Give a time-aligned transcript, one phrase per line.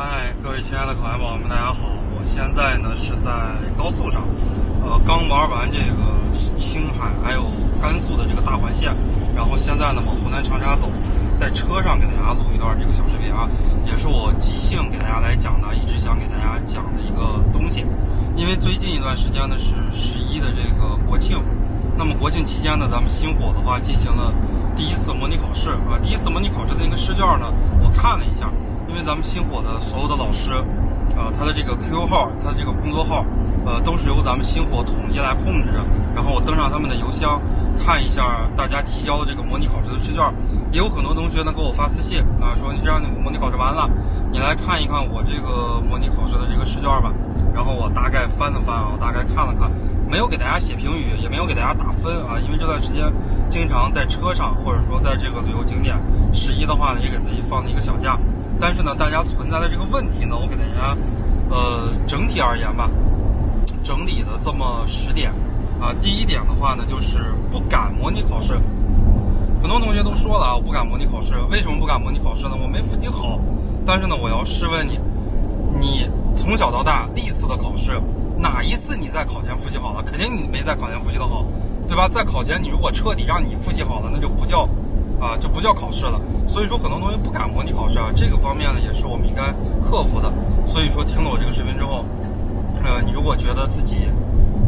[0.00, 1.92] 嗨，各位亲爱的考研宝宝们，大家好！
[2.16, 3.30] 我现在呢是在
[3.76, 4.24] 高速上，
[4.80, 7.44] 呃，刚玩完这个青海还有
[7.82, 8.96] 甘肃的这个大环线，
[9.36, 10.88] 然后现在呢往湖南长沙走，
[11.36, 13.44] 在车上给大家录一段这个小视频啊，
[13.84, 17.84] 也是我即兴给大家来讲的，一直想给大家讲的一个东西。
[18.36, 21.36] 因为最近一段时间呢是十一的这个国庆，
[21.98, 24.32] 那么国庆期间呢，咱们星火的话进行了
[24.74, 27.52] 第一次模拟考试啊，第一次模拟考试的那个试卷呢，
[27.84, 28.48] 我看了一下。
[28.90, 30.52] 因为咱们星火的所有的老师，
[31.14, 33.24] 啊，他的这个 QQ 号，他的这个工作号，
[33.64, 35.70] 呃，都是由咱们星火统一来控制。
[36.12, 37.40] 然后我登上他们的邮箱，
[37.78, 40.20] 看一下大家提交的这个模拟考试的试卷。
[40.72, 43.88] 也有很多同学呢给我发私信啊，说你这样，模拟考试完了，
[44.32, 47.12] 你来看一看我这个模拟考试的这个试卷吧。
[47.54, 49.70] 然后我大概翻了翻啊，我大概看了看，
[50.10, 53.06] 没有给大家写评语，也没有给大家打分啊，因为这段时间
[53.48, 55.94] 经常在车上，或者说在这个旅游景点，
[56.34, 58.18] 十一的话呢，也给自己放了一个小假。
[58.60, 60.96] 但是呢，大家存在的这个问题呢，我给大家，
[61.48, 62.90] 呃，整体而言吧，
[63.82, 65.32] 整理的这么十点，
[65.80, 68.52] 啊，第一点的话呢，就是不敢模拟考试。
[69.62, 72.56] 很多同学都说了啊，我不敢模拟考试，为什么不敢模拟考试呢？
[72.60, 73.38] 我没复习好。
[73.86, 74.98] 但是呢，我要试问你，
[75.80, 77.98] 你从小到大历次的考试，
[78.36, 80.02] 哪一次你在考前复习好了？
[80.02, 81.44] 肯定你没在考前复习的好，
[81.88, 82.08] 对吧？
[82.08, 84.68] 在考前你如果彻底让你复习好了，那就不叫。
[85.20, 86.18] 啊，就不叫考试了。
[86.48, 89.52] 所以说，很多同学不敢模拟考试啊，这个方面呢，也是我们应该
[89.84, 90.32] 克服的。
[90.66, 92.04] 所以说，听了我这个视频之后，
[92.82, 94.08] 呃，你如果觉得自己，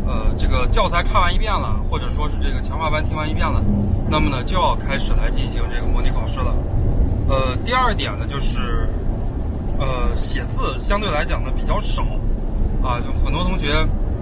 [0.06, 3.62] 呃，这个教材看完一遍了，或者说是这个强化班听完一遍了，
[4.10, 6.54] 那么呢，就要开始来进行这个模拟考试了。
[7.28, 8.86] 呃，第二点呢，就是，
[9.78, 12.02] 呃，写字相对来讲呢比较少，
[12.82, 13.72] 啊，就很多同学，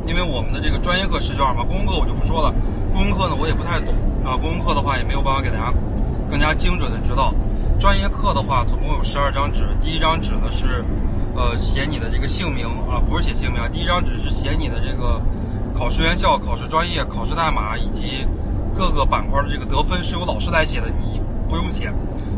[0.06, 2.54] 因为我们的这个专业课试卷嘛，公共课我就不说了，
[2.92, 3.92] 公共课呢我也不太懂
[4.24, 5.72] 啊，公共课的话也没有办法给大家。
[6.30, 7.34] 更加精准的知道，
[7.80, 10.84] 专业课的话总共有十二张纸，第一张纸呢是，
[11.34, 15.20] 呃，写你的这个姓名啊，不是写姓名啊，第一张纸是写你的这个
[15.74, 18.24] 考试院校、考试专业、考试代码以及
[18.74, 21.92] 各个板块的这个得分是由老师来写的，你不用写。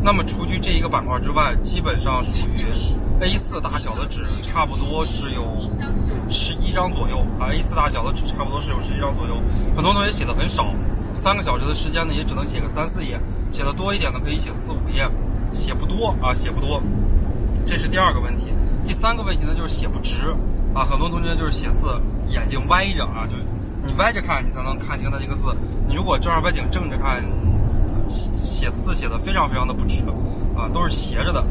[0.05, 2.56] 那么除去这一个板块之外，基本上属于
[3.22, 5.44] A4 大小的纸，差不多是有
[6.28, 9.37] 十一张左右啊，A4 大小的纸差不多是有十一张左右，
[9.77, 10.75] 很多同学写的很少。
[11.15, 13.19] 三个小时的时间呢，也只能写个三四页，
[13.53, 15.09] 写的多一点呢，可以写四五页，
[15.55, 16.83] 写不多啊，写不多，
[17.67, 18.47] 这是第二个问题。
[18.87, 20.17] 第三个问题呢，就是写不直
[20.75, 23.37] 啊，很多同学就是写字眼睛歪着啊，就
[23.87, 25.55] 你歪着看，你才能看清他这个字。
[25.87, 27.23] 你如果正儿八经正着看，
[28.09, 30.03] 写字写的非常非常的不直
[30.56, 31.44] 啊，都是斜着的。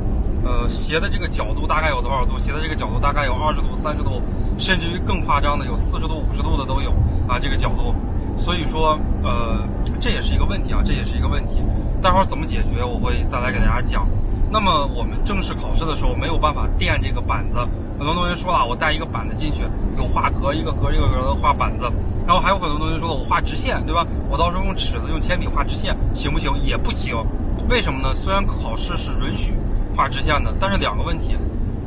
[0.43, 2.39] 呃，斜的这个角度大概有多少度？
[2.39, 4.19] 斜的这个角度大概有二十度、三十度，
[4.57, 6.89] 甚至于更夸张的有四十度、五十度的都有
[7.27, 7.93] 啊，这个角度。
[8.37, 9.67] 所以说，呃，
[9.99, 11.61] 这也是一个问题啊，这也是一个问题。
[12.01, 14.07] 待会儿怎么解决，我会再来给大家讲。
[14.49, 17.57] 那么我们正式考试的时候没有办法垫这个板子，
[17.97, 19.61] 很多同学说了，我带一个板子进去，
[19.97, 21.89] 有画格一个格一个格的画板子。
[22.27, 24.05] 然后还有很多同学说了，我画直线，对吧？
[24.29, 26.51] 我到时候用尺子用铅笔画直线行不行？
[26.63, 27.15] 也不行。
[27.69, 28.13] 为什么呢？
[28.15, 29.53] 虽然考试是允许
[29.95, 31.35] 画直线的，但是两个问题，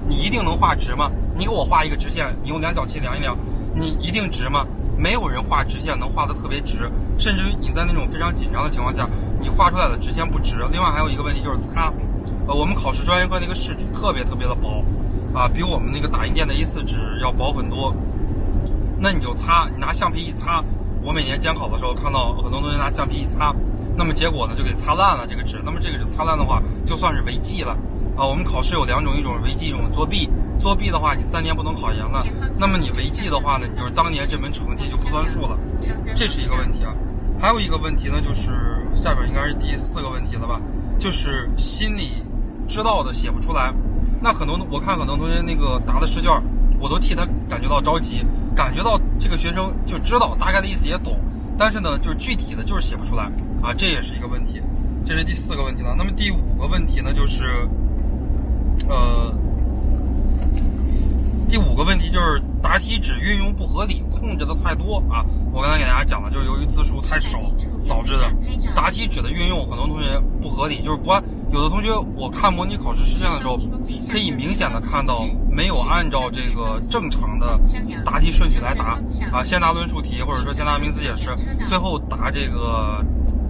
[0.08, 1.10] 你一定能画直吗？
[1.36, 3.36] 你给我画一个直线，你用量角器量一量，
[3.74, 4.64] 你一定直吗？
[4.96, 9.08] 没有人画直线能画得特别直，甚至于你在那种非常紧张的情况下，
[9.40, 10.56] 你画出来的直线不直。
[10.70, 11.92] 另外还有一个问题就是擦，
[12.46, 14.84] 呃，我们考试专业课那个试纸特别特别的薄，
[15.34, 17.94] 啊，比我们那个打印店的 A4 纸要薄很多。
[18.98, 20.62] 那你就擦，你拿橡皮一擦，
[21.02, 23.54] 我每年监考的时候看到很多同学拿橡皮一擦，
[23.96, 25.60] 那么结果呢就给擦烂了这个纸。
[25.64, 27.76] 那么这个纸擦烂的话，就算是违纪了。
[28.16, 30.30] 啊，我们考试有两种，一种是违纪，一种作弊。
[30.58, 32.24] 作弊的话，你三年不能考研了。
[32.58, 35.58] 那么你违纪的话呢，你就是当年这门成绩就不算数了，
[36.14, 36.94] 这是一个问题啊。
[37.38, 38.50] 还有一个问题呢，就是
[38.94, 40.60] 下边应该是第四个问题了吧？
[40.98, 42.22] 就是心里
[42.68, 43.72] 知道的写不出来。
[44.22, 46.30] 那很多我看很多同学那个答的试卷，
[46.80, 51.18] 我都替他感觉到着急，感觉到这个学生就知道大概的意思也懂，
[51.58, 53.24] 但是呢，就是具体的就是写不出来
[53.62, 54.62] 啊，这也是一个问题。
[55.04, 55.94] 这是第四个问题了。
[55.98, 57.68] 那么第五个问题呢，就是
[58.88, 59.34] 呃。
[61.54, 65.22] 第五个问题就是答题纸运用不合理，控制的太多啊！
[65.52, 67.38] 我刚才给大家讲了，就是由于字数太少
[67.88, 68.24] 导致的。
[68.74, 71.22] 答题纸的运用，很多同学不合理，就是不按
[71.52, 73.56] 有的同学，我看模拟考试试卷的时候，
[74.10, 77.56] 可以明显的看到没有按照这个正常的
[78.04, 78.98] 答题顺序来答
[79.30, 81.32] 啊，先答论述题，或者说先答名词解释，
[81.68, 83.00] 最后答这个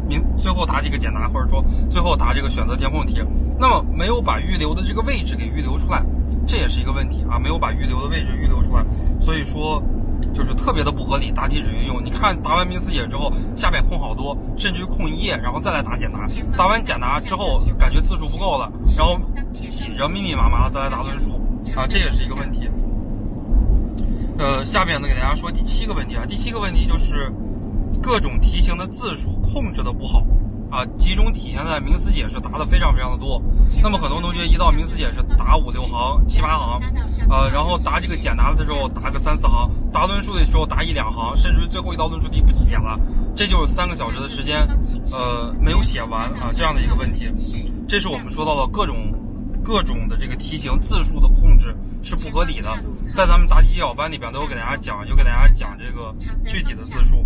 [0.06, 3.22] 名，最后答这个简答，或者说最后答这个选择填空题，
[3.58, 6.04] 那么没有把预留的这个位置给预留出来。
[6.46, 8.84] 这也是一个问题啊，没有把预留的位置预留出来，
[9.20, 9.82] 所以说
[10.34, 11.32] 就是特别的不合理。
[11.32, 16.26] 答题纸运用，你看答完名词解释之后，下面空好多，甚至于空一页，然后再来答简答。
[16.56, 19.18] 答完简答之后，感觉字数不够了，然后
[19.52, 21.40] 挤着密密麻麻的再来答论述，
[21.74, 22.68] 啊，这也是一个问题。
[24.36, 27.32] 呃，下面呢给大家说第七个问题啊，第七个问题就是
[28.02, 30.22] 各种题型的字数控制的不好
[30.74, 33.40] 啊，集中体现在名词解释答的非常非常的多。
[33.80, 36.80] 那么很多同学一到名词解释答五六行、七八行，
[37.30, 42.98] 呃，然后答这个简答的时候答个三四行，答论述的时候答一两行，甚至于最后一道论述题不写了，
[43.36, 44.66] 这就是三个小时的时间，
[45.12, 47.30] 呃，没有写完啊，这样的一个问题。
[47.88, 49.12] 这是我们说到的各种
[49.62, 51.72] 各种的这个题型字数的控制
[52.02, 52.74] 是不合理的。
[53.14, 56.12] 在咱们答题技巧班里边都有给大家讲，有给大家讲这个
[56.44, 57.24] 具体的字数。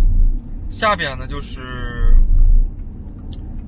[0.69, 2.13] 下边呢就是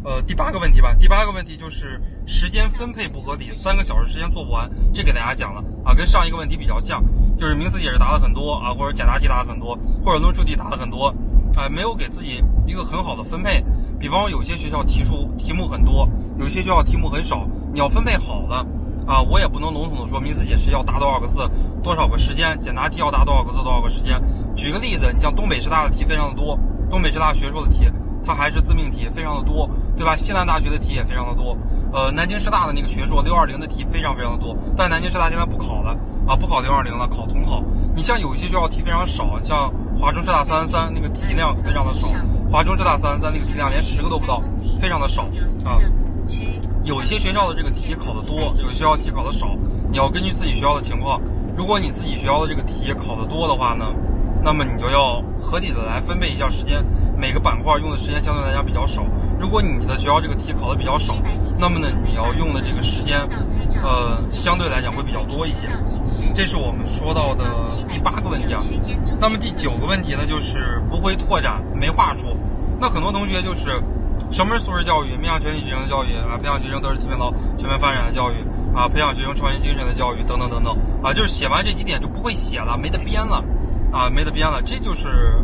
[0.04, 0.96] 呃第八个问题吧。
[1.00, 7.04] 第八个问题就是时间分配不合理，三个小时时间做不完，这给大家讲了啊，跟上一个问题比较像，
[7.38, 11.08] 就是名词解释答的很多啊，或者简答题答的很多，或者论述题答的很多，
[11.56, 13.64] 啊，没有给自己一个很好的分配。
[14.00, 16.10] 比方说有些学校提出题目很多，
[16.40, 18.66] 有些学校题目很少，你要分配好了。
[19.08, 21.40] 啊，我也不能笼统的说名词解释要答多少个字，
[21.84, 24.22] 多少个时间；简答题要答多少个字，多少个时间。
[24.56, 26.58] 举个例子，你像东北师大的题非常的多，
[26.90, 27.90] 东北师大学硕的题，
[28.26, 30.16] 它还是自命题，非常的多，对吧？
[30.16, 31.58] 西南大学的题也非常的多，
[31.94, 35.92] 呃，南京师大的那个学硕六二零的题非常非常的多，但南京师大现在不考了
[36.28, 37.64] 啊，不考六二零了，考统考。
[37.96, 42.08] 你像有一些学校题非常少，像华中师大三三三那个题量非常的少，
[42.50, 44.42] 华中师大三三三那个题量连十个都不到，
[44.80, 45.24] 非常的少
[45.66, 45.80] 啊。
[46.84, 49.56] 有些学校的这个题考的多，有些学校题考的少，
[49.92, 51.22] 你要根据自己学校的情况。
[51.56, 53.86] 如果你自己学校的这个题考的多的话呢，
[54.42, 56.84] 那么你就要合理的来分配一下时间，
[57.22, 59.06] 每个板块用的时间相对来讲比较少。
[59.40, 61.14] 如果你的学校这个题考的比较少，
[61.60, 63.22] 那么呢你要用的这个时间，
[63.84, 65.68] 呃，相对来讲会比较多一些。
[66.34, 67.46] 这是我们说到的
[67.88, 68.60] 第八个问题啊。
[69.20, 72.36] 那么第九个问题呢，就是不会拓展，没话说。
[72.80, 73.80] 那很多同学就是。
[74.32, 75.18] 什么是素质教育？
[75.18, 78.36] 面向全体学生的教育啊，培养学生德智体品劳全面发展的教育
[78.74, 80.72] 啊，培养学生创新精神的教育等等等等
[81.04, 83.44] 啊，就是写完这几点就不会写了，没得编了
[83.92, 84.62] 啊，没得编了。
[84.62, 85.36] 这就是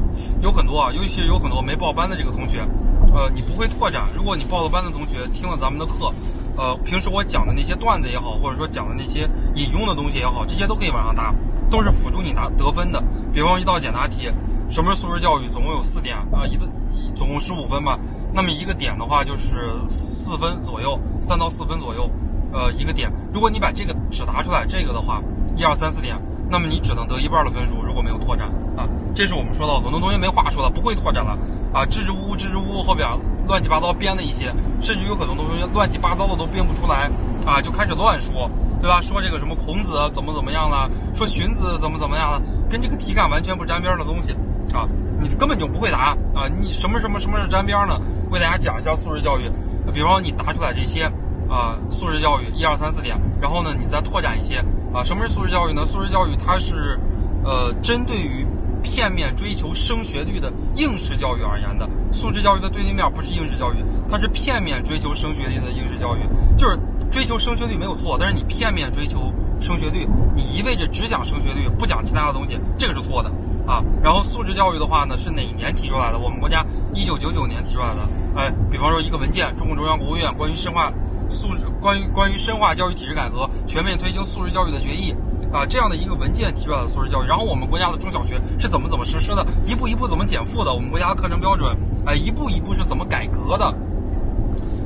[0.41, 2.65] 有很多啊，尤其有很多没报班的这个同学，
[3.13, 4.07] 呃，你不会拓展。
[4.15, 6.11] 如果你报了班的同学听了咱们的课，
[6.55, 11.33] 呃，平时我讲的那些段子也好，或者说讲的那些引用的东西也好，这些都可以往上答，
[11.69, 13.03] 都是辅助你拿得分的。
[13.33, 14.31] 比方一道简答题，
[14.69, 15.47] 什么是素质教育？
[15.49, 16.67] 总共有四点啊，一个
[17.15, 17.99] 总共十五分吧。
[18.33, 22.09] 那么一个点的话就是四分左右，三到四分左右，
[22.51, 23.11] 呃，一个点。
[23.33, 25.21] 如果你把这个只答出来这个的话，
[25.55, 26.15] 一二三四点，
[26.49, 27.81] 那么你只能得一半的分数。
[27.83, 31.37] 如果没有拓展啊，这是我们说到很多同学没话说了，不会拓展了
[31.73, 33.07] 啊，支支吾吾，支支吾吾，后边
[33.47, 37.09] 乱七八糟编的一些，甚至有很多同学乱七八糟的都编不出来
[37.45, 38.49] 啊，就开始乱说，
[38.81, 39.01] 对吧？
[39.01, 44.31] 说这个什么孔子怎么怎么样了，说荀子怎么怎么样了，跟这个题干完全不沾边的东西
[44.73, 44.87] 啊。
[45.19, 46.45] 你根本就不会答啊！
[46.61, 47.99] 你什么什么什么是沾边呢？
[48.29, 49.49] 为大家讲一下素质教育。
[49.91, 51.05] 比方说你答出来这些
[51.49, 54.63] 啊，素质教育一二三四点，然后呢，你再拓展一些
[54.97, 55.03] 啊。
[55.03, 55.85] 什么是素质教育呢？
[55.85, 56.99] 素质教育它是
[57.45, 58.45] 呃针对于
[58.81, 61.87] 片面追求升学率的应试教育而言的。
[62.11, 63.77] 素质教育的对立面不是应试教育，
[64.09, 66.19] 它是片面追求升学率的应试教育。
[66.57, 66.77] 就是
[67.11, 73.31] 追求升学率没有错，但是你片面追求升学率，你一味着只讲升学率，不讲其他的东西，这个是错的。
[73.67, 76.17] 啊，然后素质教育的话呢，是哪一年提出来的？
[76.17, 78.07] 我们国家一九九九年提出来的。
[78.35, 80.91] 哎，比方说一个文件，中共中央国务院关于深化
[81.29, 85.13] 素质、关于关于深化教育体制改革、全面推行素质教育的决议
[85.51, 87.27] 啊，这样的一个文件提出来的素质教育。
[87.27, 89.45] 然后我们国家的中小学是怎么怎么实施的？
[89.65, 90.73] 一步一步怎么减负的？
[90.73, 91.71] 我们国家的课程标准，
[92.05, 93.73] 啊，一步一步是怎么改革的？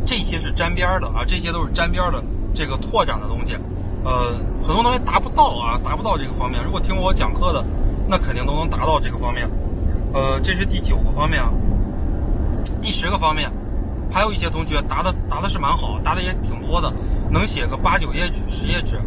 [0.05, 3.55] 这些是沾边的啊，这些都是沾边的这个拓展的东西。
[4.03, 4.33] 呃，
[4.63, 6.63] 很多同学达不到啊，达不到这个方面。
[6.63, 7.63] 如果听我讲课的。
[8.07, 9.50] 那肯定都能达到这个方面，
[10.13, 11.50] 呃，这是第九个方面啊。
[12.81, 13.50] 第十个方面，
[14.12, 16.91] 还有一些同学答的答的是蛮好，答的也挺多的，
[17.30, 18.98] 能写个八九页纸、十页纸，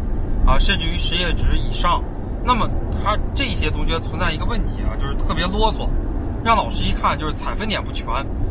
[0.45, 2.03] 啊，甚至于十页纸以上。
[2.43, 2.69] 那么
[3.03, 5.87] 他这些同学存在一个问题啊，就是特别啰嗦，
[6.43, 8.05] 让老师一看就是采分点不全，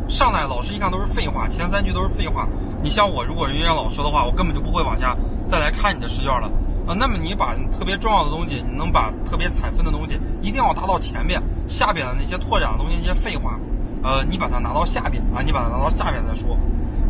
[0.09, 2.49] 上来老师一看都是废话，前三句都是废话。
[2.83, 5.17] 你像我，如果是原老师的话，我根本就不会往下
[5.49, 6.51] 再来看你的试卷了。
[6.87, 13.59] 啊，那么你把特别重要的东西，你能把特别采分的东西，一定要答到前面，下边的那些拓展的东西，那些废话，
[14.05, 16.57] 呃，你把它拿到下边啊，你把它拿到下边再说。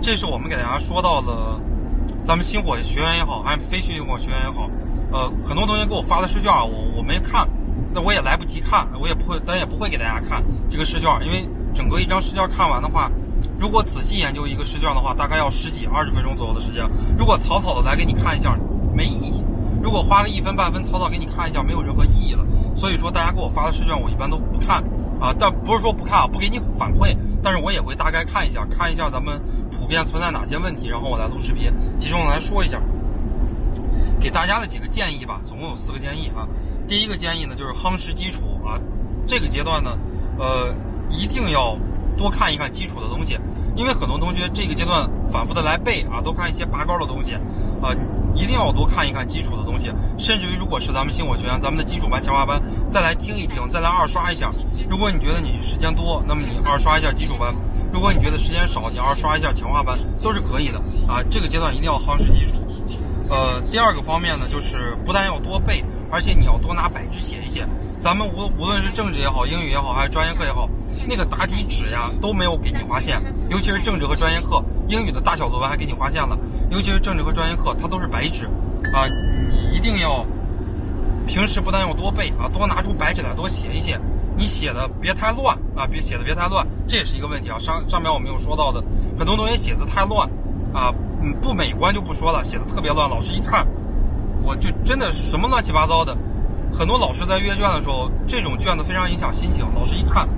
[0.01, 1.61] 这是我们给大家说到的，
[2.25, 4.71] 咱们星火学员也好，还是非星火学员也好，
[5.11, 7.49] 呃，很多同学给我发的试卷，我我没看，
[7.93, 13.11] 那我也来不及看，我也不会，咱也不会给大家看这个试卷，因为整个一张试卷看完的话，
[13.59, 18.57] 如果仔细研究一个试卷的话，大概要十几二十分钟左右的时间，如果草草的来给你看一下，
[18.95, 19.43] 没意义。
[19.83, 22.45] 如果花个一分半分草草给你看一下，没有任何意义了。
[22.77, 24.83] 所以说，大家给我发的试卷，我一般都不看
[25.25, 25.35] 啊。
[25.39, 29.41] 但不是说不看啊，不给你反馈，但是我也会大概看一下，看一下咱们
[29.73, 32.81] 普遍存在哪些问题，然后我来录视频，集中来说一下。
[34.21, 36.47] 给大家的几个建议吧，总共有四个建议啊。
[36.87, 38.79] 第一个建议呢，就是夯实基础啊。
[39.27, 39.99] 这个阶段呢，
[40.39, 40.75] 呃，
[41.11, 41.77] 一定要
[42.17, 43.39] 多看一看基础的东西，
[43.75, 47.35] 因为很多同学这个阶段反复的来背啊，多看一些拔高的东西
[47.83, 47.93] 啊，
[48.35, 49.87] 一定要多看一看基础的东西。
[50.19, 52.61] 甚至于，如果是咱们星火学院咱们的基础班、强化班，
[52.91, 54.51] 再来听一听，再来二刷一下。
[54.89, 57.55] 如果你觉得你时间多，那么你二刷一下基础班；
[57.93, 61.23] 如果你觉得时间少，你二刷一下强化班都是可以的啊。
[61.31, 62.55] 这个阶段一定要夯实基础。
[63.31, 67.67] 呃，第二个方面呢，就是不但要多背，而且你要多拿白纸写一写。
[68.01, 70.69] 咱们无无论是政治也好，英语也好，还是专业课也好，
[71.09, 76.39] 那个答题纸呀都没有给你划线，尤其是政治和专业课，英语的大小作文还给你划线了，
[76.71, 78.47] 尤其是政治和专业课，它都是白纸
[78.93, 79.07] 啊。
[79.49, 80.25] 你一定要
[81.27, 83.99] 平时不但要多背啊，多拿出白纸来多写一写。
[84.37, 87.57] 你写的别太乱啊，别写的别太乱，这也是一个问题啊。
[87.61, 88.83] 上上面我们有说到的，
[89.17, 90.29] 很多同学写字太乱
[90.73, 90.93] 啊。
[91.23, 93.65] 嗯，不美观就不说了，写的特别乱，老师一看，
[94.43, 96.17] 我就真的什么乱七八糟的。
[96.73, 99.65] 很多老师在阅卷的时候，这种卷子非常影响心情。
[99.75, 100.29] 老师一看，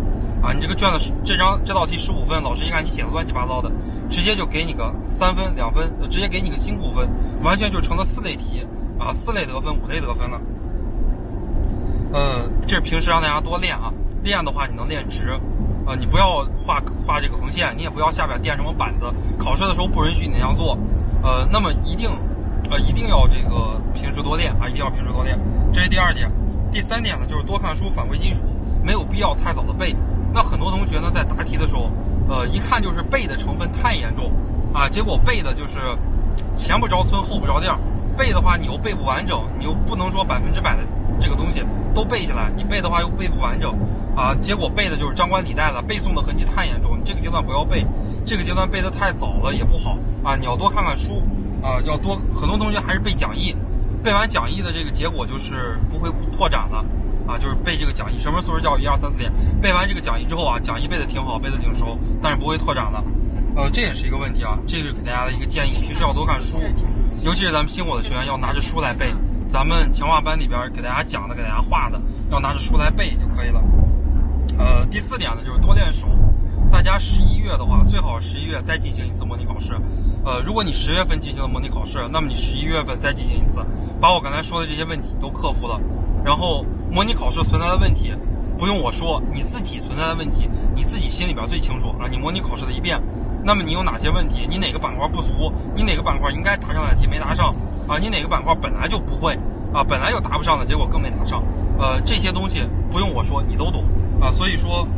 [0.46, 3.68] 啊，你这个卷子这张这道题十五分，老师一看你写的乱七八糟的，
[4.08, 7.08] 直接就给你个三分两分，直接给你个辛苦分，
[7.42, 8.64] 完全就成了四类题
[8.96, 10.40] 啊，四类得分，五类得分了。
[12.12, 15.36] 呃，这是平时让大家多练啊，练的话你能练直。
[15.84, 19.06] 啊，你不要画画这个横线，你也不要下边垫什么板子，
[19.38, 20.78] 考试的时候不允许你那样做。
[21.22, 22.08] 呃，那么一定，
[22.70, 25.36] 呃，一定要这个平时多练啊，一定要平时多练。
[25.72, 26.30] 这是第二点。
[26.72, 28.42] 第三点呢，就是多看书，反馈基础，
[28.82, 29.94] 没有必要太早的背。
[30.36, 31.90] 那很多同学呢，在答题的时候，
[32.28, 34.30] 呃，一看就是背的成分太严重
[34.74, 35.96] 啊，结果背的就是
[36.54, 37.72] 前不着村后不着店。
[38.18, 40.82] 背的话，你又背不完整，你又不能说百分之百的
[41.18, 41.64] 这个东西
[41.94, 43.72] 都背下来，你背的话又背不完整，
[44.14, 46.98] 啊，结果背的就是张冠李戴了，背诵的痕迹太严重。
[46.98, 47.86] 你这个阶段不要背，
[48.26, 50.36] 这个阶段背的太早了也不好啊。
[50.36, 51.22] 你要多看看书，
[51.62, 52.14] 啊，要多。
[52.34, 53.56] 很多同学还是背讲义，
[54.04, 56.84] 背完讲义的这个结果就是不会拓展了，
[57.26, 63.02] 啊，就是背这个讲义，什么素质教育一二三四点，背完这个讲义之后啊，讲义背的挺好，背的挺熟，但是不会拓展了，
[63.56, 64.58] 呃，这也是一个问题啊。
[64.66, 66.58] 这是给大家的一个建议，平时要多看书。
[67.24, 69.12] 尤其是咱们星火的学员要拿着书来背，
[69.48, 73.62] 咱们强化班里边给大家讲的、给大家画的，要拿着书来背就可以了。
[74.58, 76.06] 呃，第四点呢，就是多练手。
[76.70, 79.72] 大家十一月的话，最好十一月再进行一次模拟考试。
[80.24, 83.64] 呃，如果你十月份进行了模拟考试，那么你十一月份再进行一次，
[84.00, 85.80] 把我刚才说的这些问题都克服了。
[86.24, 86.64] 然后
[86.96, 88.10] 模拟考试存在的问题，
[88.56, 92.08] 不用我说，你自己存在的问题，你自己心里边最清楚啊。
[92.10, 92.98] 你模拟考试了一遍。
[93.44, 94.46] 那么你有哪些问题？
[94.48, 95.52] 你哪个板块不足？
[95.74, 97.54] 你哪个板块应该答上的题没答上？
[97.86, 99.34] 啊，你哪个板块本来就不会
[99.74, 101.42] 啊，本来就答不上的结果更没答上。
[101.78, 103.84] 呃，这些东西不用我说，你都懂
[104.18, 104.32] 啊。
[104.32, 104.88] 所以说，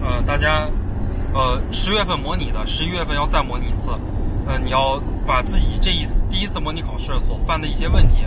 [0.00, 0.66] 呃，大家，
[1.34, 3.90] 呃，十月份模拟的，十一月份要再模拟一次。
[4.46, 8.24] 呃，你要把自己这一次第一次模拟考试所犯的一些问题，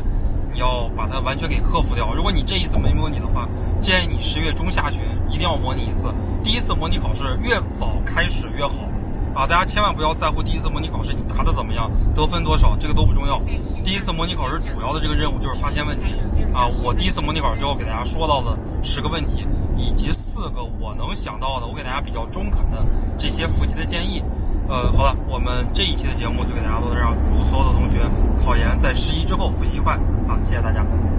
[0.53, 2.13] 你要把它完全给克服掉。
[2.13, 3.47] 如果你这一次没模拟的话，
[3.81, 6.13] 建议你十月中下旬一定要模拟一次。
[6.43, 8.75] 第一次模拟考试越早开始越好。
[9.33, 13.39] 啊，大家千万不要在乎第一次模拟考试你答的怎么样，得分多少，这个都不重要。
[13.81, 16.15] 第一次模拟考试主要的这个任务就是发现问题。
[16.53, 22.85] 啊，我第一次模拟考试之后给大家说到了十个问题，以及四个我能想到的，我给大家比较中肯的
[23.17, 24.21] 这些复习的建议。
[24.67, 27.99] 呃，好了，我们这一期的节目就给大家到这上，祝所有的同学
[28.43, 29.97] 考研在十一之后复习愉快。
[30.31, 31.10] 好，谢谢大家。